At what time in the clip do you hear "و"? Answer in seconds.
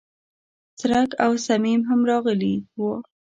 2.79-2.83